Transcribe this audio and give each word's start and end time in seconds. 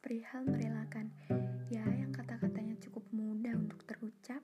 perihal 0.00 0.48
merelakan. 0.48 1.12
Ya, 1.68 1.84
yang 1.84 2.10
kata-katanya 2.10 2.74
cukup 2.80 3.04
mudah 3.12 3.52
untuk 3.54 3.84
terucap, 3.84 4.42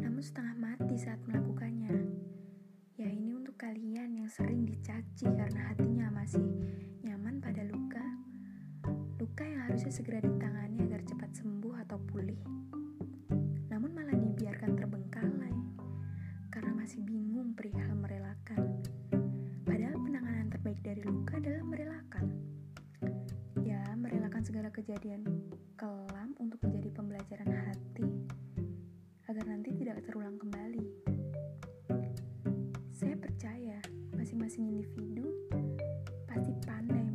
namun 0.00 0.24
setengah 0.24 0.56
mati 0.56 0.96
saat 0.96 1.20
melakukannya. 1.28 1.92
Ya, 2.96 3.08
ini 3.12 3.36
untuk 3.36 3.60
kalian 3.60 4.16
yang 4.16 4.28
sering 4.32 4.64
dicaci 4.64 5.28
karena 5.28 5.70
hatinya 5.70 6.08
masih 6.10 6.42
nyaman 7.04 7.38
pada 7.38 7.62
luka. 7.68 8.02
Luka 9.20 9.44
yang 9.44 9.68
harusnya 9.68 9.92
segera 9.92 10.24
ditangani 10.24 10.82
agar 10.88 11.04
cepat 11.04 11.30
sembuh 11.36 11.84
atau 11.84 12.00
pulih. 12.00 12.40
Segala 24.44 24.68
kejadian 24.68 25.24
kelam 25.72 26.36
untuk 26.36 26.60
menjadi 26.68 26.92
pembelajaran 26.92 27.48
hati 27.48 28.04
agar 29.24 29.44
nanti 29.48 29.72
tidak 29.72 30.04
terulang 30.04 30.36
kembali. 30.36 30.84
Saya 32.92 33.16
percaya 33.16 33.80
masing-masing 34.12 34.68
individu 34.68 35.32
pasti 36.28 36.52
pandai 36.68 37.13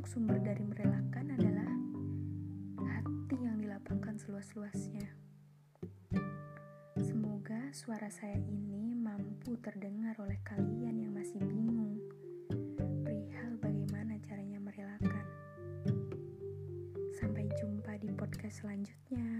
Untuk 0.00 0.16
sumber 0.16 0.40
dari 0.40 0.64
merelakan 0.64 1.28
adalah 1.36 1.76
hati 2.88 3.36
yang 3.36 3.60
dilapangkan 3.60 4.16
seluas-luasnya. 4.16 5.04
Semoga 6.96 7.68
suara 7.76 8.08
saya 8.08 8.40
ini 8.40 8.96
mampu 8.96 9.60
terdengar 9.60 10.16
oleh 10.24 10.40
kalian 10.40 11.04
yang 11.04 11.12
masih 11.12 11.36
bingung 11.44 12.00
perihal 13.04 13.60
bagaimana 13.60 14.16
caranya 14.24 14.56
merelakan. 14.64 15.26
Sampai 17.20 17.52
jumpa 17.60 18.00
di 18.00 18.08
podcast 18.16 18.64
selanjutnya. 18.64 19.39